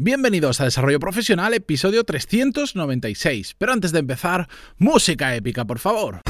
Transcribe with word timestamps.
Bienvenidos 0.00 0.60
a 0.60 0.64
Desarrollo 0.64 1.00
Profesional, 1.00 1.54
episodio 1.54 2.04
396. 2.04 3.56
Pero 3.58 3.72
antes 3.72 3.90
de 3.90 3.98
empezar, 3.98 4.48
música 4.76 5.34
épica, 5.34 5.64
por 5.64 5.80
favor. 5.80 6.20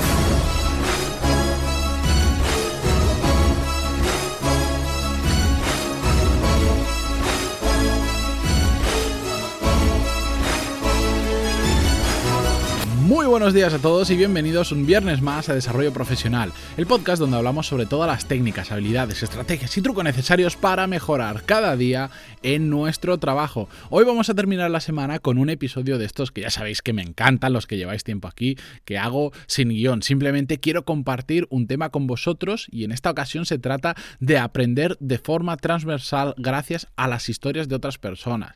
Muy 13.09 13.25
buenos 13.25 13.55
días 13.55 13.73
a 13.73 13.79
todos 13.79 14.11
y 14.11 14.19
bienvenidos 14.19 14.71
un 14.71 14.85
viernes 14.85 15.23
más 15.23 15.49
a 15.49 15.55
Desarrollo 15.55 15.95
Profesional, 15.95 16.53
el 16.77 16.85
podcast 16.85 17.19
donde 17.19 17.39
hablamos 17.39 17.67
sobre 17.67 17.87
todas 17.87 18.07
las 18.07 18.29
técnicas, 18.29 18.71
habilidades, 18.71 19.23
estrategias 19.23 19.75
y 19.79 19.81
trucos 19.81 20.05
necesarios 20.05 20.57
para 20.57 20.87
mejorar 20.87 21.45
cada 21.47 21.75
día 21.75 22.11
en 22.43 22.69
nuestro 22.69 23.17
trabajo. 23.17 23.71
Hoy 23.89 24.05
vamos 24.05 24.29
a 24.29 24.35
terminar 24.35 24.71
la 24.71 24.81
semana 24.81 25.21
con 25.21 25.39
un 25.39 25.49
episodio 25.49 25.97
de 25.97 26.05
estos 26.05 26.33
que 26.33 26.43
ya 26.43 26.51
sabéis 26.51 26.83
que 26.83 26.93
me 26.93 27.01
encantan 27.01 27.55
los 27.55 27.67
que 27.67 27.79
lleváis 27.79 28.05
tiempo 28.05 28.29
aquí, 28.29 28.59
que 28.85 28.99
hago 28.99 29.33
sin 29.47 29.71
guion. 29.71 30.03
Simplemente 30.03 30.61
quiero 30.61 30.85
compartir 30.85 31.47
un 31.49 31.67
tema 31.67 31.89
con 31.89 32.07
vosotros 32.07 32.67
y 32.71 32.85
en 32.85 32.93
esta 32.93 33.11
ocasión 33.11 33.47
se 33.47 33.59
trata 33.59 33.97
de 34.21 34.37
aprender 34.37 34.99
de 35.01 35.17
forma 35.17 35.57
transversal 35.57 36.35
gracias 36.37 36.89
a 36.97 37.09
las 37.09 37.31
historias 37.31 37.71
de 37.71 37.77
otras 37.77 37.97
personas 37.97 38.55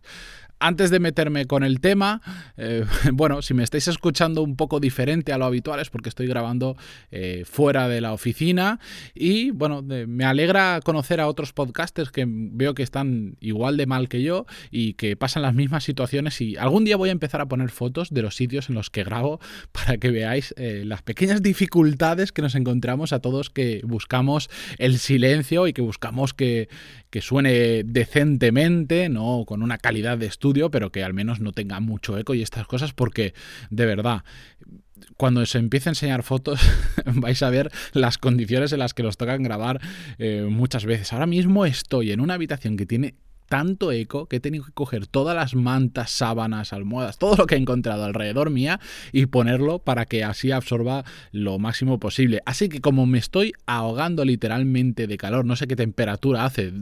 antes 0.63 0.91
de 0.91 1.01
meterme 1.01 1.47
con 1.47 1.65
el 1.65 1.81
tema, 1.81 2.23
eh, 2.57 2.85
bueno, 3.13 3.43
si 3.43 3.53
me 3.53 3.65
estáis 3.65 3.89
escuchando 3.89 4.43
un 4.43 4.57
poco 4.57 4.81
diferente 4.81 5.33
a 5.33 5.39
lo 5.39 5.45
habitual 5.45 5.81
es 5.81 5.91
porque 5.91 6.09
estoy 6.09 6.27
grabando 6.27 6.77
eh, 7.11 7.43
fuera 7.45 7.89
de 7.89 8.01
la 8.01 8.13
oficina 8.13 8.79
y 9.15 9.51
bueno, 9.51 9.83
me 9.83 10.25
alegra 10.25 10.81
conocer 10.85 11.21
a 11.21 11.27
otros 11.27 11.53
podcasters 11.53 12.11
que 12.11 12.25
veo 12.27 12.75
que 12.75 12.83
están 12.83 13.37
igual 13.41 13.77
de 13.77 13.87
mal 13.87 14.09
que 14.09 14.23
yo 14.23 14.47
y 14.71 14.95
que 14.95 15.17
pasan 15.17 15.43
las 15.43 15.55
mismas 15.55 15.83
situaciones 15.85 16.41
y 16.41 16.57
algún 16.57 16.85
día 16.85 16.97
voy 16.97 17.09
a 17.09 17.13
empezar 17.13 17.41
a 17.41 17.47
poner 17.47 17.71
fotos 17.71 18.11
de 18.11 18.23
los 18.23 18.37
sitios 18.37 18.69
en 18.69 18.77
los 18.77 18.89
que 18.91 19.03
grabo 19.03 19.41
para 19.73 19.99
que 19.99 20.11
veáis 20.11 20.55
eh, 20.57 20.85
las 20.87 21.03
pequeñas 21.03 21.43
dificultades 21.43 22.31
que 22.31 22.43
nos 22.43 22.55
encontramos 22.55 23.13
a 23.13 23.19
todos 23.19 23.51
que 23.51 23.81
buscamos 23.85 24.49
el 24.79 24.99
silencio 24.99 25.67
y 25.67 25.73
que 25.73 25.83
buscamos 25.83 26.35
que, 26.35 26.69
que 27.13 27.21
suene 27.21 27.85
decentemente, 27.85 29.11
no 29.11 29.45
con 29.47 29.63
una 29.63 29.77
calidad 29.77 30.17
de 30.17 30.25
estudio 30.25 30.71
pero 30.71 30.91
que 30.91 31.05
al 31.05 31.13
menos 31.13 31.41
no 31.41 31.53
tenga 31.53 31.79
mucho 31.79 32.17
eco 32.17 32.33
y 32.33 32.41
estas 32.41 32.67
cosas, 32.67 32.95
porque 32.95 33.35
de 33.69 33.85
verdad, 33.85 34.25
cuando 35.19 35.45
se 35.45 35.59
empiece 35.59 35.91
a 35.91 35.93
enseñar 35.93 36.23
fotos 36.23 36.59
vais 37.05 37.43
a 37.43 37.51
ver 37.51 37.71
las 37.93 38.17
condiciones 38.17 38.73
en 38.73 38.79
las 38.79 38.95
que 38.95 39.03
los 39.03 39.19
tocan 39.19 39.43
grabar 39.43 39.79
eh, 40.19 40.47
muchas 40.49 40.87
veces. 40.87 41.13
Ahora 41.13 41.27
mismo 41.27 41.67
estoy 41.67 42.13
en 42.13 42.21
una 42.21 42.35
habitación 42.35 42.79
que 42.79 42.87
tiene 42.87 43.15
tanto 43.53 43.93
eco 43.93 44.25
que 44.25 44.37
he 44.37 44.41
tenido 44.41 44.65
que 44.65 44.73
coger 44.73 45.07
todas 45.07 45.37
las 45.37 45.55
mantas, 45.55 46.11
sábanas, 46.11 46.73
almohadas, 46.73 47.19
todo 47.19 47.37
lo 47.37 47.47
que 47.47 47.55
he 47.55 47.59
encontrado 47.59 48.03
alrededor 48.03 48.49
mía 48.49 48.81
y 49.13 49.27
ponerlo 49.27 49.79
para 49.79 50.07
que 50.07 50.25
así 50.25 50.51
absorba 50.53 51.05
lo 51.33 51.59
máximo 51.59 52.01
posible. 52.01 52.41
Así 52.47 52.71
que 52.71 52.81
como 52.81 53.05
me 53.05 53.19
estoy 53.19 53.53
ahogando 53.67 54.25
literalmente 54.25 55.07
de 55.07 55.19
calor, 55.19 55.45
no 55.45 55.55
sé 55.57 55.67
qué 55.67 55.77
temperatura 55.77 56.47
hace 56.47 56.73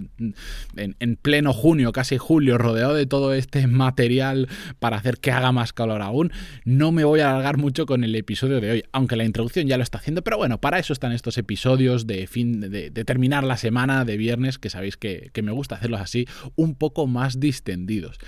en, 0.76 1.16
pleno 1.20 1.52
junio, 1.52 1.90
casi 1.90 2.18
julio, 2.18 2.56
rodeado 2.56 2.94
de 2.94 3.06
todo 3.06 3.34
este 3.34 3.66
material 3.66 4.48
para 4.78 4.96
hacer 4.96 5.18
que 5.18 5.32
haga 5.32 5.50
más 5.50 5.72
calor 5.72 6.02
aún, 6.02 6.30
no 6.64 6.92
me 6.92 7.02
voy 7.02 7.18
a 7.18 7.30
alargar 7.30 7.56
mucho 7.56 7.84
con 7.84 8.04
el 8.04 8.14
episodio 8.14 8.60
de 8.60 8.70
hoy, 8.70 8.84
aunque 8.92 9.16
la 9.16 9.24
introducción 9.24 9.66
ya 9.66 9.76
lo 9.76 9.82
está 9.82 9.98
haciendo, 9.98 10.22
pero 10.22 10.36
bueno, 10.36 10.60
para 10.60 10.78
eso 10.78 10.92
están 10.92 11.10
estos 11.10 11.36
episodios 11.36 12.06
de 12.06 12.28
fin 12.28 12.60
de, 12.60 12.92
terminar 12.92 13.42
la 13.42 13.56
semana 13.56 14.04
de 14.04 14.16
viernes, 14.16 14.58
que 14.58 14.70
sabéis 14.70 14.96
que, 14.96 15.32
me 15.42 15.52
gusta 15.52 15.76
hacerlos 15.76 16.02
así 16.02 16.26
un 16.60 16.74
poco 16.74 17.06
más 17.06 17.40
distendidos. 17.40 18.18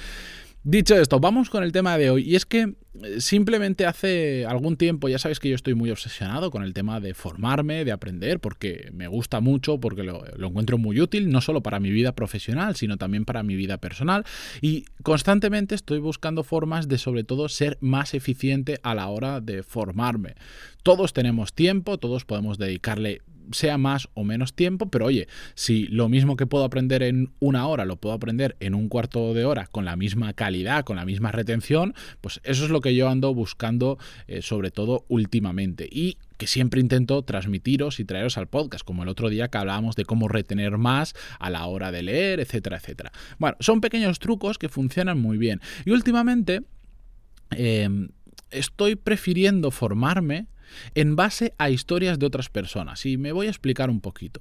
Dicho 0.65 0.95
esto, 0.95 1.19
vamos 1.19 1.51
con 1.51 1.65
el 1.65 1.73
tema 1.73 1.99
de 1.99 2.11
hoy. 2.11 2.23
Y 2.23 2.37
es 2.37 2.47
que 2.47 2.75
eh, 3.03 3.21
simplemente 3.21 3.85
hace 3.85 4.47
algún 4.47 4.77
tiempo, 4.77 5.09
ya 5.09 5.19
sabéis 5.19 5.41
que 5.41 5.49
yo 5.49 5.57
estoy 5.57 5.75
muy 5.75 5.91
obsesionado 5.91 6.53
con 6.53 6.63
el 6.63 6.73
tema 6.73 7.01
de 7.01 7.15
formarme, 7.15 7.85
de 7.85 7.91
aprender, 7.91 8.39
porque 8.39 8.91
me 8.93 9.09
gusta 9.09 9.41
mucho, 9.41 9.81
porque 9.81 10.05
lo, 10.05 10.23
lo, 10.37 10.47
encuentro 10.47 10.79
muy 10.79 11.01
útil, 11.01 11.31
no 11.31 11.41
solo 11.41 11.65
para 11.65 11.81
mi 11.81 11.91
vida 11.91 12.15
profesional, 12.15 12.77
sino 12.77 12.97
también 12.97 13.25
para 13.25 13.43
mi 13.43 13.57
vida 13.57 13.79
personal. 13.79 14.25
Y 14.61 14.85
constantemente 15.03 15.75
estoy 15.75 15.99
buscando 15.99 16.45
formas 16.45 16.87
de 16.87 16.99
sobre 16.99 17.25
todo 17.25 17.49
ser 17.49 17.77
más 17.81 18.15
eficiente 18.15 18.79
a 18.85 18.95
la 18.95 19.09
hora 19.09 19.41
de 19.41 19.65
formarme. 19.65 20.37
Todos 20.85 21.13
tenemos 21.13 21.55
tiempo, 21.55 21.99
todos 21.99 22.25
podemos 22.25 22.57
dedicarle 22.57 23.21
sea 23.53 23.79
más 23.79 24.09
o 24.15 24.25
menos 24.25 24.55
tiempo, 24.55 24.87
pero 24.91 25.07
oye, 25.07 25.29
si 25.55 25.87
lo 25.87 26.09
mismo 26.09 26.37
que 26.37 26.47
puedo 26.47 26.65
aprender 26.65 27.03
en 27.03 27.33
una 27.41 27.67
hora 27.67 27.85
lo 27.85 27.97
puedo 27.97 28.15
aprender 28.15 28.57
en 28.61 28.75
un 28.75 28.89
cuarto 28.89 29.35
de 29.35 29.45
hora 29.45 29.67
con 29.67 29.85
la 29.85 29.97
misma 29.97 30.33
calidad, 30.33 30.85
con 30.85 30.97
la 30.97 31.05
misma 31.05 31.33
retención, 31.33 31.95
pues 32.21 32.41
eso 32.45 32.65
es 32.65 32.71
lo 32.71 32.81
que 32.81 32.95
yo 32.95 33.09
ando 33.09 33.35
buscando 33.35 33.99
eh, 34.27 34.43
sobre 34.43 34.71
todo 34.71 35.05
últimamente. 35.09 35.89
Y 35.91 36.19
que 36.43 36.47
siempre 36.49 36.81
intento 36.81 37.23
transmitiros 37.23 38.01
y 38.01 38.05
traeros 38.05 38.37
al 38.37 38.49
podcast, 38.49 38.85
como 38.85 39.05
el 39.05 39.09
otro 39.09 39.29
día 39.29 39.49
que 39.49 39.59
hablábamos 39.59 39.95
de 39.95 40.05
cómo 40.05 40.27
retener 40.27 40.77
más 40.77 41.15
a 41.39 41.51
la 41.51 41.67
hora 41.67 41.93
de 41.93 42.03
leer, 42.03 42.41
etcétera, 42.41 42.79
etcétera. 42.79 43.13
Bueno, 43.39 43.57
son 43.61 43.81
pequeños 43.81 44.19
trucos 44.19 44.59
que 44.59 44.69
funcionan 44.69 45.21
muy 45.21 45.39
bien. 45.39 45.61
Y 45.85 45.93
últimamente 45.93 46.63
em, 47.51 48.09
estoy 48.51 48.97
prefiriendo 48.97 49.71
formarme 49.71 50.47
en 50.95 51.17
base 51.17 51.55
a 51.59 51.71
historias 51.71 52.19
de 52.19 52.27
otras 52.27 52.49
personas. 52.49 53.05
Y 53.07 53.17
me 53.17 53.33
voy 53.33 53.47
a 53.47 53.51
explicar 53.51 53.91
un 53.91 54.01
poquito. 54.01 54.41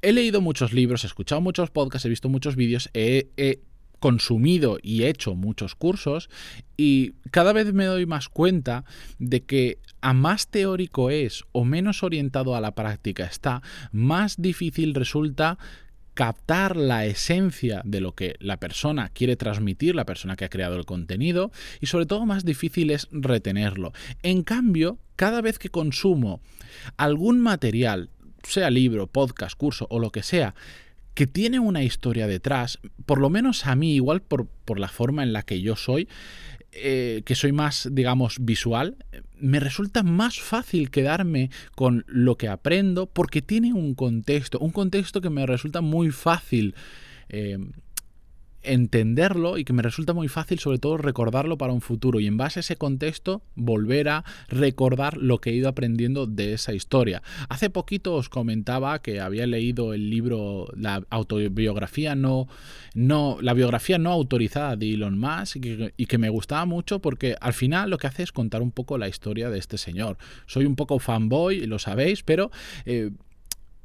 He 0.00 0.12
leído 0.12 0.40
muchos 0.40 0.72
libros, 0.72 1.04
he 1.04 1.08
escuchado 1.08 1.40
muchos 1.40 1.70
podcasts, 1.70 2.06
he 2.06 2.08
visto 2.08 2.28
muchos 2.28 2.56
vídeos, 2.56 2.90
he, 2.94 3.60
consumido 4.00 4.78
y 4.80 5.02
hecho 5.06 5.34
muchos 5.34 5.74
cursos 5.74 6.30
y 6.76 7.14
cada 7.32 7.52
vez 7.52 7.72
me 7.72 7.84
doy 7.84 8.06
más 8.06 8.28
cuenta 8.28 8.84
de 9.18 9.42
que 9.42 9.78
a 10.00 10.12
más 10.12 10.46
teórico 10.46 11.10
es 11.10 11.42
o 11.50 11.64
menos 11.64 12.04
orientado 12.04 12.54
a 12.54 12.60
la 12.60 12.76
práctica 12.76 13.24
está, 13.24 13.60
más 13.90 14.40
difícil 14.40 14.94
resulta 14.94 15.58
captar 16.18 16.76
la 16.76 17.06
esencia 17.06 17.80
de 17.84 18.00
lo 18.00 18.16
que 18.16 18.34
la 18.40 18.56
persona 18.56 19.08
quiere 19.08 19.36
transmitir, 19.36 19.94
la 19.94 20.04
persona 20.04 20.34
que 20.34 20.44
ha 20.44 20.48
creado 20.48 20.74
el 20.74 20.84
contenido, 20.84 21.52
y 21.80 21.86
sobre 21.86 22.06
todo 22.06 22.26
más 22.26 22.44
difícil 22.44 22.90
es 22.90 23.06
retenerlo. 23.12 23.92
En 24.24 24.42
cambio, 24.42 24.98
cada 25.14 25.40
vez 25.42 25.60
que 25.60 25.68
consumo 25.68 26.40
algún 26.96 27.38
material, 27.38 28.10
sea 28.42 28.68
libro, 28.68 29.06
podcast, 29.06 29.56
curso 29.56 29.86
o 29.90 30.00
lo 30.00 30.10
que 30.10 30.24
sea, 30.24 30.56
que 31.18 31.26
tiene 31.26 31.58
una 31.58 31.82
historia 31.82 32.28
detrás, 32.28 32.78
por 33.04 33.18
lo 33.18 33.28
menos 33.28 33.66
a 33.66 33.74
mí, 33.74 33.96
igual 33.96 34.22
por, 34.22 34.46
por 34.46 34.78
la 34.78 34.86
forma 34.86 35.24
en 35.24 35.32
la 35.32 35.42
que 35.42 35.60
yo 35.60 35.74
soy, 35.74 36.06
eh, 36.70 37.22
que 37.24 37.34
soy 37.34 37.50
más, 37.50 37.88
digamos, 37.90 38.36
visual, 38.40 38.98
me 39.40 39.58
resulta 39.58 40.04
más 40.04 40.38
fácil 40.38 40.92
quedarme 40.92 41.50
con 41.74 42.04
lo 42.06 42.36
que 42.36 42.46
aprendo 42.46 43.06
porque 43.06 43.42
tiene 43.42 43.72
un 43.72 43.96
contexto, 43.96 44.60
un 44.60 44.70
contexto 44.70 45.20
que 45.20 45.28
me 45.28 45.44
resulta 45.44 45.80
muy 45.80 46.12
fácil. 46.12 46.76
Eh, 47.30 47.58
entenderlo 48.62 49.58
y 49.58 49.64
que 49.64 49.72
me 49.72 49.82
resulta 49.82 50.12
muy 50.12 50.28
fácil 50.28 50.58
sobre 50.58 50.78
todo 50.78 50.96
recordarlo 50.96 51.58
para 51.58 51.72
un 51.72 51.80
futuro 51.80 52.20
y 52.20 52.26
en 52.26 52.36
base 52.36 52.58
a 52.58 52.60
ese 52.60 52.76
contexto 52.76 53.42
volver 53.54 54.08
a 54.08 54.24
recordar 54.48 55.16
lo 55.16 55.40
que 55.40 55.50
he 55.50 55.54
ido 55.54 55.68
aprendiendo 55.68 56.26
de 56.26 56.52
esa 56.52 56.72
historia. 56.72 57.22
Hace 57.48 57.70
poquito 57.70 58.14
os 58.14 58.28
comentaba 58.28 59.00
que 59.00 59.20
había 59.20 59.46
leído 59.46 59.94
el 59.94 60.10
libro 60.10 60.68
La 60.76 61.02
autobiografía 61.10 62.14
no 62.14 62.48
no 62.94 63.38
la 63.40 63.54
biografía 63.54 63.98
no 63.98 64.10
autorizada 64.10 64.76
de 64.76 64.94
Elon 64.94 65.18
Musk 65.18 65.56
y 65.96 66.06
que, 66.06 66.18
me 66.18 66.30
gustaba 66.30 66.64
mucho 66.64 66.98
porque 66.98 67.36
al 67.40 67.52
final 67.52 67.90
lo 67.90 67.98
que 67.98 68.08
hace 68.08 68.24
es 68.24 68.32
contar 68.32 68.60
un 68.60 68.72
poco 68.72 68.98
la 68.98 69.08
historia 69.08 69.50
de 69.50 69.58
este 69.58 69.78
señor. 69.78 70.18
Soy 70.46 70.64
un 70.64 70.74
poco 70.74 70.98
fanboy, 70.98 71.64
lo 71.66 71.78
sabéis, 71.78 72.24
pero 72.24 72.50
eh, 72.86 73.10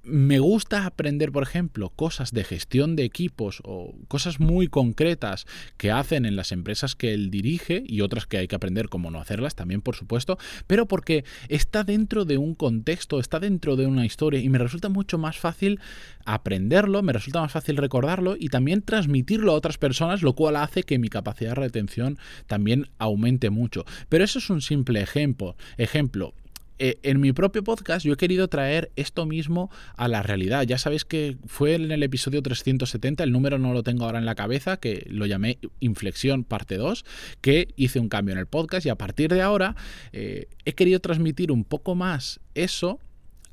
me 0.03 0.39
gusta 0.39 0.85
aprender, 0.85 1.31
por 1.31 1.43
ejemplo, 1.43 1.89
cosas 1.89 2.31
de 2.31 2.43
gestión 2.43 2.97
de 2.97 3.05
equipos 3.05 3.61
o 3.63 3.95
cosas 4.09 4.41
muy 4.41 4.67
concretas 4.67 5.45
que 5.77 5.91
hacen 5.91 6.25
en 6.25 6.35
las 6.35 6.51
empresas 6.51 6.95
que 6.95 7.13
él 7.13 7.31
dirige 7.31 7.83
y 7.87 8.01
otras 8.01 8.27
que 8.27 8.37
hay 8.37 8.49
que 8.49 8.55
aprender 8.55 8.89
cómo 8.89 9.11
no 9.11 9.19
hacerlas 9.19 9.55
también, 9.55 9.81
por 9.81 9.95
supuesto, 9.95 10.37
pero 10.67 10.87
porque 10.87 11.23
está 11.47 11.85
dentro 11.85 12.25
de 12.25 12.37
un 12.37 12.53
contexto, 12.53 13.19
está 13.19 13.39
dentro 13.39 13.77
de 13.77 13.87
una 13.87 14.05
historia 14.05 14.41
y 14.41 14.49
me 14.49 14.57
resulta 14.57 14.89
mucho 14.89 15.17
más 15.17 15.37
fácil 15.37 15.79
aprenderlo, 16.25 17.01
me 17.01 17.13
resulta 17.13 17.39
más 17.39 17.53
fácil 17.53 17.77
recordarlo 17.77 18.35
y 18.37 18.49
también 18.49 18.81
transmitirlo 18.81 19.53
a 19.53 19.55
otras 19.55 19.77
personas, 19.77 20.21
lo 20.21 20.33
cual 20.33 20.57
hace 20.57 20.83
que 20.83 20.99
mi 20.99 21.07
capacidad 21.07 21.51
de 21.51 21.55
retención 21.55 22.17
también 22.47 22.89
aumente 22.97 23.49
mucho. 23.49 23.85
Pero 24.09 24.25
eso 24.25 24.39
es 24.39 24.49
un 24.49 24.61
simple 24.61 25.01
ejemplo. 25.01 25.55
Ejemplo, 25.77 26.33
eh, 26.79 26.99
en 27.03 27.19
mi 27.19 27.33
propio 27.33 27.63
podcast 27.63 28.05
yo 28.05 28.13
he 28.13 28.17
querido 28.17 28.47
traer 28.47 28.91
esto 28.95 29.25
mismo 29.25 29.69
a 29.95 30.07
la 30.07 30.23
realidad. 30.23 30.63
Ya 30.63 30.77
sabéis 30.77 31.05
que 31.05 31.37
fue 31.45 31.75
en 31.75 31.91
el 31.91 32.03
episodio 32.03 32.41
370, 32.41 33.23
el 33.23 33.31
número 33.31 33.57
no 33.59 33.73
lo 33.73 33.83
tengo 33.83 34.05
ahora 34.05 34.19
en 34.19 34.25
la 34.25 34.35
cabeza, 34.35 34.77
que 34.77 35.05
lo 35.09 35.25
llamé 35.25 35.59
Inflexión 35.79 36.43
parte 36.43 36.77
2, 36.77 37.05
que 37.41 37.73
hice 37.75 37.99
un 37.99 38.09
cambio 38.09 38.33
en 38.33 38.39
el 38.39 38.47
podcast 38.47 38.85
y 38.85 38.89
a 38.89 38.95
partir 38.95 39.33
de 39.33 39.41
ahora 39.41 39.75
eh, 40.11 40.47
he 40.65 40.73
querido 40.73 40.99
transmitir 40.99 41.51
un 41.51 41.63
poco 41.63 41.95
más 41.95 42.39
eso 42.55 42.99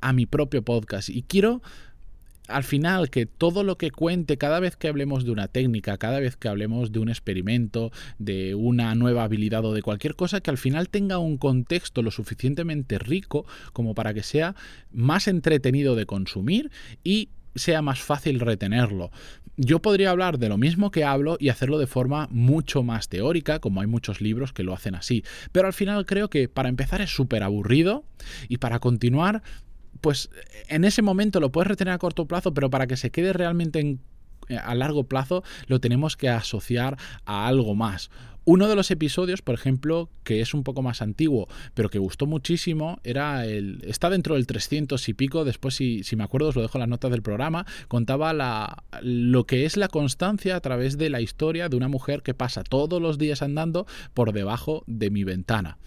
a 0.01 0.13
mi 0.13 0.25
propio 0.25 0.63
podcast 0.63 1.09
y 1.09 1.21
quiero 1.21 1.61
al 2.47 2.63
final 2.63 3.09
que 3.09 3.25
todo 3.25 3.63
lo 3.63 3.77
que 3.77 3.91
cuente 3.91 4.37
cada 4.37 4.59
vez 4.59 4.75
que 4.75 4.87
hablemos 4.87 5.25
de 5.25 5.31
una 5.31 5.47
técnica, 5.47 5.97
cada 5.97 6.19
vez 6.19 6.35
que 6.35 6.47
hablemos 6.47 6.91
de 6.91 6.99
un 6.99 7.09
experimento, 7.09 7.91
de 8.19 8.55
una 8.55 8.93
nueva 8.95 9.23
habilidad 9.23 9.65
o 9.65 9.73
de 9.73 9.81
cualquier 9.81 10.15
cosa, 10.15 10.41
que 10.41 10.51
al 10.51 10.57
final 10.57 10.89
tenga 10.89 11.17
un 11.17 11.37
contexto 11.37 12.01
lo 12.01 12.11
suficientemente 12.11 12.99
rico 12.99 13.45
como 13.73 13.95
para 13.95 14.13
que 14.13 14.23
sea 14.23 14.55
más 14.91 15.27
entretenido 15.27 15.95
de 15.95 16.05
consumir 16.05 16.71
y 17.03 17.29
sea 17.55 17.81
más 17.81 17.99
fácil 18.01 18.39
retenerlo. 18.39 19.11
Yo 19.57 19.81
podría 19.81 20.11
hablar 20.11 20.39
de 20.39 20.49
lo 20.49 20.57
mismo 20.57 20.91
que 20.91 21.03
hablo 21.03 21.37
y 21.39 21.49
hacerlo 21.49 21.77
de 21.77 21.87
forma 21.87 22.27
mucho 22.31 22.83
más 22.83 23.09
teórica, 23.09 23.59
como 23.59 23.81
hay 23.81 23.87
muchos 23.87 24.21
libros 24.21 24.53
que 24.53 24.63
lo 24.63 24.73
hacen 24.73 24.95
así. 24.95 25.23
Pero 25.51 25.67
al 25.67 25.73
final 25.73 26.05
creo 26.05 26.29
que 26.29 26.47
para 26.47 26.69
empezar 26.69 27.01
es 27.01 27.13
súper 27.13 27.43
aburrido 27.43 28.05
y 28.47 28.57
para 28.57 28.79
continuar 28.79 29.43
pues 30.01 30.29
en 30.67 30.83
ese 30.83 31.01
momento 31.01 31.39
lo 31.39 31.51
puedes 31.51 31.67
retener 31.67 31.93
a 31.93 31.97
corto 31.99 32.25
plazo, 32.25 32.53
pero 32.53 32.69
para 32.69 32.87
que 32.87 32.97
se 32.97 33.11
quede 33.11 33.33
realmente 33.33 33.97
eh, 34.49 34.57
a 34.57 34.75
largo 34.75 35.05
plazo 35.05 35.43
lo 35.67 35.79
tenemos 35.79 36.17
que 36.17 36.29
asociar 36.29 36.97
a 37.25 37.47
algo 37.47 37.75
más. 37.75 38.09
Uno 38.43 38.67
de 38.67 38.75
los 38.75 38.89
episodios, 38.89 39.43
por 39.43 39.53
ejemplo, 39.53 40.09
que 40.23 40.41
es 40.41 40.55
un 40.55 40.63
poco 40.63 40.81
más 40.81 41.03
antiguo, 41.03 41.47
pero 41.75 41.89
que 41.89 41.99
gustó 41.99 42.25
muchísimo, 42.25 42.99
era 43.03 43.45
el. 43.45 43.83
Está 43.85 44.09
dentro 44.09 44.33
del 44.33 44.47
300 44.47 45.09
y 45.09 45.13
pico. 45.13 45.45
Después, 45.45 45.75
si, 45.75 46.03
si 46.03 46.15
me 46.15 46.23
acuerdo, 46.23 46.47
os 46.47 46.55
lo 46.55 46.63
dejo 46.63 46.79
en 46.79 46.81
las 46.81 46.89
notas 46.89 47.11
del 47.11 47.21
programa. 47.21 47.67
Contaba 47.87 48.33
la, 48.33 48.83
lo 49.03 49.45
que 49.45 49.65
es 49.65 49.77
la 49.77 49.89
constancia 49.89 50.55
a 50.55 50.59
través 50.59 50.97
de 50.97 51.11
la 51.11 51.21
historia 51.21 51.69
de 51.69 51.77
una 51.77 51.87
mujer 51.87 52.23
que 52.23 52.33
pasa 52.33 52.63
todos 52.63 52.99
los 52.99 53.19
días 53.19 53.43
andando 53.43 53.85
por 54.15 54.33
debajo 54.33 54.83
de 54.87 55.11
mi 55.11 55.23
ventana. 55.23 55.77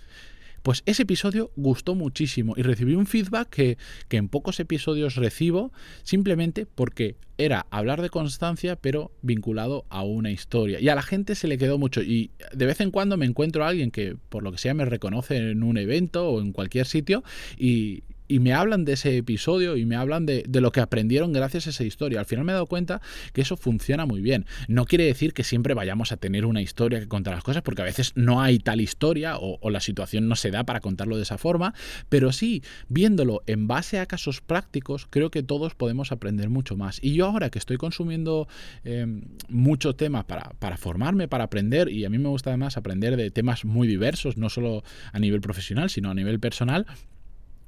Pues 0.64 0.82
ese 0.86 1.02
episodio 1.02 1.50
gustó 1.56 1.94
muchísimo 1.94 2.54
y 2.56 2.62
recibí 2.62 2.94
un 2.94 3.04
feedback 3.04 3.50
que, 3.50 3.78
que 4.08 4.16
en 4.16 4.30
pocos 4.30 4.60
episodios 4.60 5.14
recibo 5.14 5.74
simplemente 6.04 6.64
porque 6.64 7.16
era 7.36 7.66
hablar 7.70 8.00
de 8.00 8.08
constancia 8.08 8.74
pero 8.74 9.12
vinculado 9.20 9.84
a 9.90 10.04
una 10.04 10.30
historia. 10.30 10.80
Y 10.80 10.88
a 10.88 10.94
la 10.94 11.02
gente 11.02 11.34
se 11.34 11.48
le 11.48 11.58
quedó 11.58 11.76
mucho 11.76 12.00
y 12.00 12.30
de 12.54 12.64
vez 12.64 12.80
en 12.80 12.90
cuando 12.90 13.18
me 13.18 13.26
encuentro 13.26 13.62
a 13.62 13.68
alguien 13.68 13.90
que 13.90 14.16
por 14.30 14.42
lo 14.42 14.52
que 14.52 14.58
sea 14.58 14.72
me 14.72 14.86
reconoce 14.86 15.36
en 15.36 15.62
un 15.62 15.76
evento 15.76 16.30
o 16.30 16.40
en 16.40 16.52
cualquier 16.52 16.86
sitio 16.86 17.24
y, 17.58 18.02
y 18.34 18.40
me 18.40 18.52
hablan 18.52 18.84
de 18.84 18.94
ese 18.94 19.16
episodio 19.16 19.76
y 19.76 19.86
me 19.86 19.94
hablan 19.94 20.26
de, 20.26 20.44
lo 20.60 20.72
que 20.72 20.80
aprendieron 20.80 21.32
gracias 21.32 21.68
a 21.68 21.70
esa 21.70 21.84
historia. 21.84 22.18
Al 22.18 22.26
final 22.26 22.44
me 22.44 22.50
he 22.50 22.54
dado 22.54 22.66
cuenta 22.66 23.00
que 23.32 23.42
eso 23.42 23.56
funciona 23.56 24.06
muy 24.06 24.22
bien. 24.22 24.44
No 24.66 24.86
quiere 24.86 25.04
decir 25.04 25.32
que 25.34 25.44
siempre 25.44 25.72
vayamos 25.72 26.10
a 26.10 26.16
tener 26.16 26.44
una 26.44 26.60
historia 26.60 26.98
que 26.98 27.06
contar 27.06 27.34
las 27.34 27.44
cosas, 27.44 27.62
porque 27.62 27.82
a 27.82 27.84
veces 27.84 28.10
no 28.16 28.42
hay 28.42 28.58
tal 28.58 28.80
historia 28.80 29.36
o, 29.38 29.70
la 29.70 29.78
situación 29.78 30.26
no 30.26 30.34
se 30.34 30.50
da 30.50 30.64
para 30.64 30.80
contarlo 30.80 31.16
de 31.16 31.22
esa 31.22 31.38
forma, 31.38 31.74
pero 32.08 32.32
sí, 32.32 32.64
viéndolo 32.88 33.44
en 33.46 33.68
base 33.68 34.00
a 34.00 34.06
casos 34.06 34.40
prácticos, 34.40 35.06
creo 35.08 35.30
que 35.30 35.44
todos 35.44 35.76
podemos 35.76 36.10
aprender 36.10 36.50
mucho 36.50 36.76
más. 36.76 36.98
Y 37.04 37.14
yo 37.14 37.26
ahora 37.26 37.50
que 37.50 37.60
estoy 37.60 37.76
consumiendo 37.76 38.48
eh, 38.82 39.06
mucho 39.48 39.94
tema 39.94 40.26
para, 40.26 40.50
para 40.58 40.76
formarme, 40.76 41.28
para 41.28 41.44
aprender, 41.44 41.88
y 41.88 42.04
a 42.04 42.10
mí 42.10 42.18
me 42.18 42.30
gusta 42.30 42.50
además 42.50 42.76
aprender 42.76 43.16
de 43.16 43.30
temas 43.30 43.64
muy 43.64 43.86
diversos, 43.86 44.36
no 44.36 44.48
solo 44.50 44.82
a 45.12 45.20
nivel 45.20 45.40
profesional, 45.40 45.88
sino 45.88 46.10
a 46.10 46.14
nivel 46.14 46.40
personal, 46.40 46.86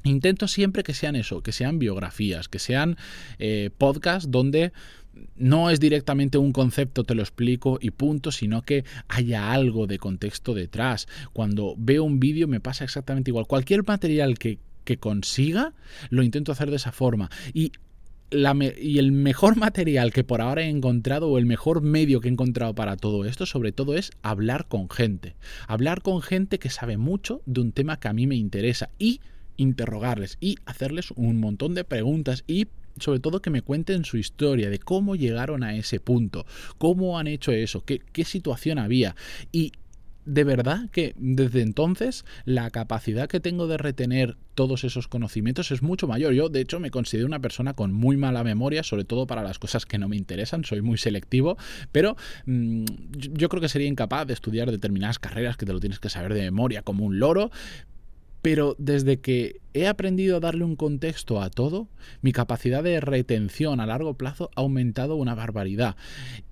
Intento 0.06 0.46
siempre 0.46 0.84
que 0.84 0.94
sean 0.94 1.16
eso, 1.16 1.42
que 1.42 1.52
sean 1.52 1.78
biografías, 1.78 2.48
que 2.48 2.60
sean 2.60 2.96
eh, 3.38 3.70
podcasts 3.76 4.30
donde 4.30 4.72
no 5.34 5.70
es 5.70 5.80
directamente 5.80 6.38
un 6.38 6.52
concepto, 6.52 7.02
te 7.02 7.14
lo 7.14 7.22
explico 7.22 7.78
y 7.80 7.90
punto, 7.90 8.30
sino 8.30 8.62
que 8.62 8.84
haya 9.08 9.52
algo 9.52 9.86
de 9.86 9.98
contexto 9.98 10.54
detrás. 10.54 11.08
Cuando 11.32 11.74
veo 11.76 12.04
un 12.04 12.20
vídeo 12.20 12.46
me 12.46 12.60
pasa 12.60 12.84
exactamente 12.84 13.30
igual. 13.30 13.46
Cualquier 13.46 13.84
material 13.84 14.38
que, 14.38 14.58
consiga, 15.00 15.72
lo 16.10 16.22
intento 16.22 16.52
hacer 16.52 16.70
de 16.70 16.76
esa 16.76 16.92
forma. 16.92 17.30
Y 17.52 17.72
y 18.32 18.98
el 18.98 19.12
mejor 19.12 19.56
material 19.56 20.12
que 20.12 20.24
por 20.24 20.40
ahora 20.40 20.62
he 20.62 20.68
encontrado 20.68 21.28
o 21.28 21.38
el 21.38 21.46
mejor 21.46 21.80
medio 21.80 22.20
que 22.20 22.26
he 22.26 22.32
encontrado 22.32 22.74
para 22.74 22.96
todo 22.96 23.24
esto, 23.24 23.46
sobre 23.46 23.70
todo, 23.70 23.94
es 23.94 24.10
hablar 24.20 24.66
con 24.66 24.90
gente. 24.90 25.36
Hablar 25.68 26.02
con 26.02 26.20
gente 26.22 26.58
que 26.58 26.68
sabe 26.68 26.96
mucho 26.96 27.40
de 27.46 27.60
un 27.60 27.70
tema 27.70 28.00
que 28.00 28.08
a 28.08 28.12
mí 28.12 28.26
me 28.26 28.34
interesa 28.34 28.90
y 28.98 29.20
interrogarles 29.56 30.38
y 30.40 30.56
hacerles 30.66 31.10
un 31.12 31.38
montón 31.38 31.74
de 31.74 31.84
preguntas 31.84 32.44
y 32.46 32.68
sobre 32.98 33.20
todo 33.20 33.42
que 33.42 33.50
me 33.50 33.62
cuenten 33.62 34.04
su 34.04 34.16
historia 34.16 34.70
de 34.70 34.78
cómo 34.78 35.16
llegaron 35.16 35.62
a 35.62 35.76
ese 35.76 36.00
punto, 36.00 36.46
cómo 36.78 37.18
han 37.18 37.26
hecho 37.26 37.52
eso, 37.52 37.84
qué, 37.84 38.00
qué 38.12 38.24
situación 38.24 38.78
había. 38.78 39.14
Y 39.52 39.72
de 40.26 40.42
verdad 40.42 40.90
que 40.90 41.14
desde 41.16 41.62
entonces 41.62 42.24
la 42.44 42.68
capacidad 42.70 43.28
que 43.28 43.38
tengo 43.40 43.68
de 43.68 43.78
retener 43.78 44.36
todos 44.54 44.82
esos 44.84 45.06
conocimientos 45.06 45.70
es 45.70 45.82
mucho 45.82 46.08
mayor. 46.08 46.32
Yo, 46.32 46.48
de 46.48 46.60
hecho, 46.60 46.80
me 46.80 46.90
considero 46.90 47.26
una 47.26 47.40
persona 47.40 47.74
con 47.74 47.92
muy 47.92 48.16
mala 48.16 48.42
memoria, 48.42 48.82
sobre 48.82 49.04
todo 49.04 49.26
para 49.26 49.42
las 49.42 49.58
cosas 49.58 49.86
que 49.86 49.98
no 49.98 50.08
me 50.08 50.16
interesan, 50.16 50.64
soy 50.64 50.82
muy 50.82 50.98
selectivo, 50.98 51.56
pero 51.92 52.16
mm, 52.46 52.84
yo 53.12 53.48
creo 53.48 53.60
que 53.60 53.68
sería 53.68 53.86
incapaz 53.86 54.26
de 54.26 54.34
estudiar 54.34 54.70
determinadas 54.70 55.18
carreras 55.18 55.56
que 55.56 55.64
te 55.64 55.72
lo 55.72 55.80
tienes 55.80 56.00
que 56.00 56.10
saber 56.10 56.34
de 56.34 56.42
memoria 56.42 56.82
como 56.82 57.04
un 57.04 57.18
loro, 57.20 57.50
pero 58.46 58.76
desde 58.78 59.18
que 59.18 59.56
he 59.76 59.86
aprendido 59.86 60.36
a 60.36 60.40
darle 60.40 60.64
un 60.64 60.76
contexto 60.76 61.40
a 61.40 61.50
todo, 61.50 61.88
mi 62.22 62.32
capacidad 62.32 62.82
de 62.82 63.00
retención 63.00 63.80
a 63.80 63.86
largo 63.86 64.14
plazo 64.14 64.50
ha 64.56 64.60
aumentado 64.60 65.16
una 65.16 65.34
barbaridad. 65.34 65.96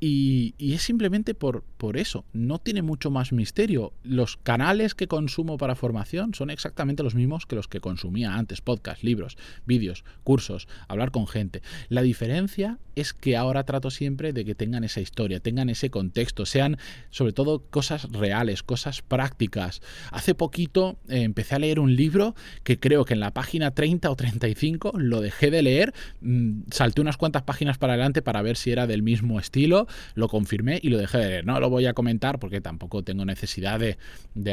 Y, 0.01 0.55
es 0.59 0.83
simplemente 0.83 1.35
por, 1.35 1.63
por 1.79 1.97
eso, 1.97 2.25
no 2.33 2.59
tiene 2.59 2.83
mucho 2.83 3.11
más 3.11 3.33
misterio. 3.33 3.93
Los 4.03 4.37
canales 4.37 4.95
que 4.95 5.09
consumo 5.09 5.57
para 5.57 5.75
formación 5.75 6.35
son 6.35 6.51
exactamente 6.51 7.03
los 7.03 7.15
mismos 7.15 7.47
que 7.47 7.57
los 7.57 7.69
que 7.69 7.81
consumía 7.81 8.35
antes, 8.35 8.61
podcasts, 8.61 9.05
libros, 9.05 9.37
vídeos, 9.67 10.05
cursos, 10.23 10.69
hablar 10.89 11.11
con 11.11 11.27
gente. 11.27 11.63
La 11.89 12.03
diferencia 12.03 12.79
es 12.95 13.13
que 13.13 13.37
ahora 13.37 13.65
trato 13.65 13.91
siempre 13.91 14.33
de 14.33 14.45
que 14.45 14.55
tengan 14.55 14.85
esa 14.85 15.01
historia, 15.01 15.41
tengan 15.41 15.69
ese 15.69 15.91
contexto, 15.91 16.47
sean 16.47 16.79
sobre 17.11 17.33
todo 17.33 17.61
cosas 17.71 18.11
reales, 18.13 18.63
cosas 18.63 19.03
prácticas. 19.03 19.83
Hace 20.13 20.35
poquito 20.35 20.99
eh, 21.09 21.23
empecé 21.23 21.55
a 21.55 21.59
leer 21.59 21.81
un 21.81 21.97
libro 21.97 22.35
que 22.63 22.79
creo 22.79 23.05
que 23.05 23.14
en 23.15 23.21
la 23.21 23.33
página 23.33 23.71
30 23.71 24.11
o 24.11 24.17
35 24.17 24.93
lo 24.97 25.21
dejé 25.21 25.51
de 25.51 25.63
leer, 25.63 25.95
mm, 26.21 26.65
salté 26.71 27.01
unas 27.01 27.17
cuantas 27.17 27.43
páginas 27.43 27.79
para 27.79 27.95
adelante 27.95 28.23
para 28.23 28.43
ver 28.43 28.57
si 28.57 28.71
era 28.71 28.87
del 28.87 29.03
mismo 29.03 29.41
estilo, 29.41 29.87
lo 30.15 30.29
confirmé 30.29 30.79
y 30.83 30.91
lo 30.91 30.99
dejé 30.99 31.19
de 31.19 31.29
leer. 31.29 31.47
No 31.47 31.59
lo 31.61 31.71
voy 31.71 31.87
a 31.87 31.95
comentar 31.95 32.39
porque 32.39 32.61
tampoco 32.61 33.03
tengo 33.03 33.25
necesidad 33.25 33.81
de, 33.81 33.97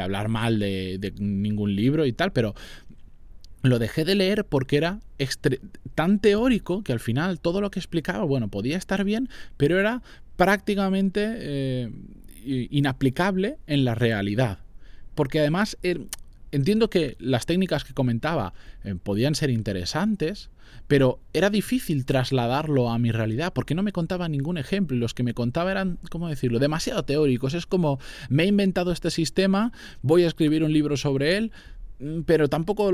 hablar 0.02 0.30
mal 0.30 0.60
de, 0.60 1.14
ningún 1.20 1.76
libro 1.76 2.06
y 2.06 2.14
tal, 2.14 2.32
pero 2.32 2.56
lo 3.64 3.78
dejé 3.78 4.06
de 4.06 4.16
leer 4.16 4.46
porque 4.46 4.78
era 4.78 5.00
tan 5.94 6.20
teórico 6.20 6.84
que 6.84 6.94
al 6.94 7.00
final 7.00 7.40
todo 7.40 7.62
lo 7.62 7.70
que 7.70 7.80
explicaba, 7.80 8.24
bueno, 8.24 8.48
podía 8.48 8.78
estar 8.78 9.04
bien, 9.04 9.30
pero 9.58 9.80
era 9.80 10.02
prácticamente 10.36 11.36
eh, 11.38 11.90
inaplicable 12.44 13.58
en 13.68 13.86
la 13.86 13.94
realidad. 13.94 14.60
Porque 15.14 15.40
además 15.40 15.78
er, 15.84 16.02
entiendo 16.52 16.90
que 16.90 17.16
las 17.20 17.46
técnicas 17.46 17.84
que 17.84 17.94
comentaba 17.94 18.54
eh, 18.84 18.96
podían 18.96 19.36
ser 19.36 19.50
interesantes, 19.50 20.50
pero 20.88 21.20
era 21.34 21.50
difícil 21.50 22.06
trasladarlo 22.06 22.90
a 22.90 22.98
mi 22.98 23.12
realidad 23.12 23.54
porque 23.54 23.76
no 23.76 23.84
me 23.84 23.92
contaba 23.92 24.28
ningún 24.30 24.58
ejemplo 24.58 24.98
los 24.98 25.14
que 25.14 25.24
me 25.24 25.34
contaba 25.34 25.72
eran, 25.72 26.00
¿cómo 26.10 26.28
decirlo?, 26.30 26.60
demasiado 26.60 27.04
teóricos. 27.04 27.54
Es 27.54 27.66
como, 27.66 28.00
me 28.30 28.44
he 28.44 28.48
inventado 28.48 28.92
este 28.92 29.12
sistema, 29.12 29.72
voy 30.02 30.24
a 30.24 30.28
escribir 30.28 30.64
un 30.64 30.74
libro 30.74 30.98
sobre 30.98 31.38
él, 31.38 31.52
pero 32.26 32.50
tampoco 32.50 32.92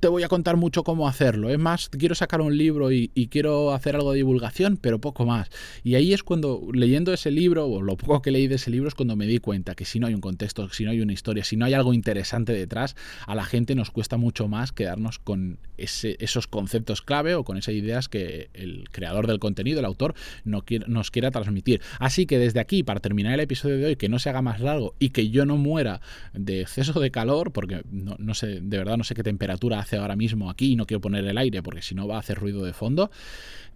te 0.00 0.08
voy 0.08 0.22
a 0.22 0.28
contar 0.28 0.56
mucho 0.56 0.84
cómo 0.84 1.08
hacerlo. 1.08 1.50
Es 1.50 1.58
más, 1.58 1.88
quiero 1.88 2.14
sacar 2.14 2.40
un 2.40 2.56
libro 2.56 2.92
y, 2.92 3.08
quiero 3.30 3.72
hacer 3.72 3.94
algo 3.94 4.12
de 4.12 4.18
divulgación, 4.18 4.76
pero 4.76 5.00
poco 5.00 5.24
más. 5.24 5.48
Y 5.82 5.94
ahí 5.94 6.12
es 6.12 6.22
cuando, 6.22 6.68
leyendo 6.72 7.12
ese 7.12 7.30
libro, 7.30 7.66
o 7.66 7.80
lo 7.80 7.96
poco 7.96 8.20
que 8.22 8.30
leí 8.30 8.48
de 8.48 8.56
ese 8.56 8.70
libro, 8.70 8.88
es 8.88 8.94
cuando 8.94 9.16
me 9.16 9.26
di 9.26 9.38
cuenta 9.38 9.74
que 9.74 9.84
si 9.84 10.00
no 10.00 10.06
hay 10.06 10.14
un 10.14 10.20
contexto, 10.20 10.68
si 10.70 10.84
no 10.84 10.90
hay 10.90 11.00
una 11.00 11.12
historia, 11.12 11.44
si 11.44 11.56
no 11.56 11.64
hay 11.64 11.74
algo 11.74 11.94
interesante 11.94 12.52
detrás, 12.52 12.96
a 13.26 13.34
la 13.34 13.44
gente 13.44 13.74
nos 13.74 13.90
cuesta 13.90 14.16
mucho 14.16 14.48
más 14.48 14.72
quedarnos 14.72 15.18
con 15.18 15.58
esos 15.76 16.46
conceptos 16.46 17.02
clave 17.02 17.34
o 17.34 17.44
con 17.44 17.56
esas 17.56 17.74
ideas 17.74 18.08
que 18.08 18.50
el 18.52 18.88
creador 18.90 19.26
del 19.26 19.38
contenido, 19.38 19.78
el 19.78 19.86
autor, 19.86 20.14
no 20.44 20.64
nos 20.86 21.10
quiera 21.10 21.30
transmitir. 21.30 21.80
Así 21.98 22.26
que 22.26 22.38
desde 22.38 22.60
aquí, 22.60 22.82
para 22.82 23.00
terminar 23.00 23.32
el 23.34 23.40
episodio 23.40 23.78
de 23.78 23.86
hoy, 23.86 23.96
que 23.96 24.08
no 24.08 24.18
se 24.18 24.28
haga 24.28 24.42
más 24.42 24.60
largo 24.60 24.94
y 24.98 25.10
que 25.10 25.30
yo 25.30 25.46
no 25.46 25.56
muera 25.56 26.00
de 26.34 26.60
exceso 26.62 27.00
de 27.00 27.10
calor, 27.10 27.52
porque 27.52 27.82
no, 27.90 28.16
no 28.18 28.34
sé 28.34 28.49
de 28.60 28.78
verdad 28.78 28.96
no 28.96 29.04
sé 29.04 29.14
qué 29.14 29.22
temperatura 29.22 29.78
hace 29.78 29.96
ahora 29.96 30.16
mismo 30.16 30.50
aquí 30.50 30.72
y 30.72 30.76
no 30.76 30.86
quiero 30.86 31.00
poner 31.00 31.24
el 31.24 31.38
aire 31.38 31.62
porque 31.62 31.82
si 31.82 31.94
no 31.94 32.08
va 32.08 32.16
a 32.16 32.20
hacer 32.20 32.38
ruido 32.38 32.64
de 32.64 32.72
fondo, 32.72 33.10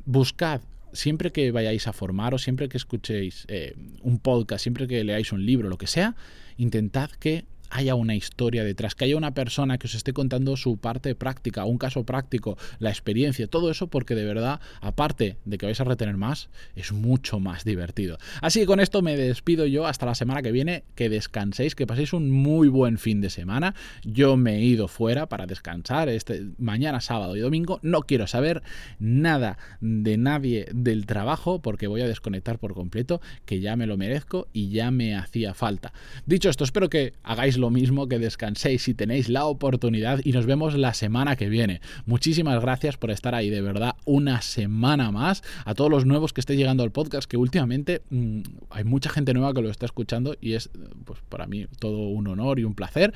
buscad 0.04 0.60
siempre 0.92 1.32
que 1.32 1.50
vayáis 1.50 1.86
a 1.86 1.92
formar 1.92 2.34
o 2.34 2.38
siempre 2.38 2.68
que 2.68 2.76
escuchéis 2.76 3.44
eh, 3.48 3.74
un 4.02 4.18
podcast, 4.18 4.62
siempre 4.62 4.86
que 4.86 5.04
leáis 5.04 5.32
un 5.32 5.44
libro, 5.44 5.68
lo 5.68 5.76
que 5.76 5.86
sea, 5.86 6.14
intentad 6.56 7.10
que 7.10 7.44
haya 7.74 7.96
una 7.96 8.14
historia 8.14 8.62
detrás, 8.62 8.94
que 8.94 9.04
haya 9.04 9.16
una 9.16 9.34
persona 9.34 9.78
que 9.78 9.88
os 9.88 9.94
esté 9.96 10.12
contando 10.12 10.56
su 10.56 10.76
parte 10.76 11.16
práctica, 11.16 11.64
un 11.64 11.76
caso 11.76 12.04
práctico, 12.04 12.56
la 12.78 12.90
experiencia, 12.90 13.48
todo 13.48 13.68
eso 13.68 13.88
porque 13.88 14.14
de 14.14 14.24
verdad, 14.24 14.60
aparte 14.80 15.38
de 15.44 15.58
que 15.58 15.66
vais 15.66 15.80
a 15.80 15.84
retener 15.84 16.16
más, 16.16 16.50
es 16.76 16.92
mucho 16.92 17.40
más 17.40 17.64
divertido. 17.64 18.16
Así 18.40 18.60
que 18.60 18.66
con 18.66 18.78
esto 18.78 19.02
me 19.02 19.16
despido 19.16 19.66
yo 19.66 19.88
hasta 19.88 20.06
la 20.06 20.14
semana 20.14 20.40
que 20.40 20.52
viene, 20.52 20.84
que 20.94 21.08
descanséis, 21.08 21.74
que 21.74 21.84
paséis 21.84 22.12
un 22.12 22.30
muy 22.30 22.68
buen 22.68 22.96
fin 22.96 23.20
de 23.20 23.28
semana. 23.28 23.74
Yo 24.04 24.36
me 24.36 24.58
he 24.58 24.62
ido 24.62 24.86
fuera 24.86 25.28
para 25.28 25.46
descansar 25.46 26.08
este 26.08 26.46
mañana 26.58 27.00
sábado 27.00 27.36
y 27.36 27.40
domingo, 27.40 27.80
no 27.82 28.02
quiero 28.02 28.28
saber 28.28 28.62
nada 29.00 29.58
de 29.80 30.16
nadie 30.16 30.68
del 30.72 31.06
trabajo 31.06 31.60
porque 31.60 31.88
voy 31.88 32.02
a 32.02 32.06
desconectar 32.06 32.60
por 32.60 32.72
completo, 32.72 33.20
que 33.46 33.58
ya 33.58 33.74
me 33.74 33.88
lo 33.88 33.96
merezco 33.96 34.46
y 34.52 34.68
ya 34.68 34.92
me 34.92 35.16
hacía 35.16 35.54
falta. 35.54 35.92
Dicho 36.24 36.48
esto, 36.48 36.62
espero 36.62 36.88
que 36.88 37.14
hagáis 37.24 37.58
lo 37.64 37.70
mismo, 37.70 38.08
que 38.08 38.18
descanséis 38.18 38.82
si 38.82 38.92
tenéis 38.92 39.30
la 39.30 39.46
oportunidad 39.46 40.20
y 40.22 40.32
nos 40.32 40.44
vemos 40.44 40.74
la 40.74 40.92
semana 40.92 41.34
que 41.34 41.48
viene. 41.48 41.80
Muchísimas 42.04 42.60
gracias 42.60 42.98
por 42.98 43.10
estar 43.10 43.34
ahí, 43.34 43.48
de 43.48 43.62
verdad, 43.62 43.96
una 44.04 44.42
semana 44.42 45.10
más. 45.10 45.42
A 45.64 45.74
todos 45.74 45.90
los 45.90 46.04
nuevos 46.04 46.34
que 46.34 46.42
estéis 46.42 46.58
llegando 46.58 46.82
al 46.82 46.92
podcast, 46.92 47.26
que 47.26 47.38
últimamente 47.38 48.02
mmm, 48.10 48.42
hay 48.68 48.84
mucha 48.84 49.08
gente 49.08 49.32
nueva 49.32 49.54
que 49.54 49.62
lo 49.62 49.70
está 49.70 49.86
escuchando 49.86 50.36
y 50.42 50.52
es 50.52 50.68
pues 51.06 51.20
para 51.30 51.46
mí 51.46 51.66
todo 51.78 52.08
un 52.08 52.26
honor 52.26 52.58
y 52.58 52.64
un 52.64 52.74
placer. 52.74 53.14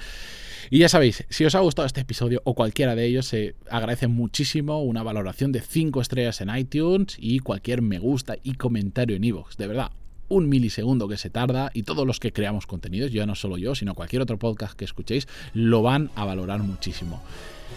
Y 0.70 0.78
ya 0.78 0.88
sabéis, 0.88 1.26
si 1.28 1.44
os 1.44 1.54
ha 1.54 1.60
gustado 1.60 1.84
este 1.84 2.00
episodio 2.00 2.40
o 2.44 2.54
cualquiera 2.54 2.94
de 2.94 3.04
ellos, 3.04 3.26
se 3.26 3.54
agradece 3.70 4.08
muchísimo 4.08 4.82
una 4.82 5.02
valoración 5.02 5.52
de 5.52 5.60
5 5.60 6.00
estrellas 6.00 6.40
en 6.40 6.56
iTunes 6.56 7.16
y 7.18 7.40
cualquier 7.40 7.82
me 7.82 7.98
gusta 7.98 8.36
y 8.42 8.54
comentario 8.54 9.14
en 9.14 9.24
iVoox. 9.24 9.58
De 9.58 9.66
verdad, 9.66 9.90
un 10.28 10.48
milisegundo 10.48 11.08
que 11.08 11.16
se 11.16 11.30
tarda 11.30 11.70
y 11.74 11.82
todos 11.82 12.06
los 12.06 12.20
que 12.20 12.32
creamos 12.32 12.66
contenidos, 12.66 13.12
ya 13.12 13.26
no 13.26 13.34
solo 13.34 13.58
yo, 13.58 13.74
sino 13.74 13.94
cualquier 13.94 14.22
otro 14.22 14.38
podcast 14.38 14.74
que 14.74 14.84
escuchéis, 14.84 15.28
lo 15.54 15.82
van 15.82 16.10
a 16.14 16.24
valorar 16.24 16.62
muchísimo. 16.62 17.22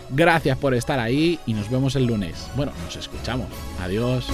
Gracias 0.10 0.58
por 0.58 0.74
estar 0.74 1.00
ahí 1.00 1.40
y 1.46 1.54
nos 1.54 1.70
vemos 1.70 1.96
el 1.96 2.06
lunes. 2.06 2.50
Bueno, 2.56 2.74
nos 2.84 2.96
escuchamos. 2.96 3.48
Adiós. 3.80 4.28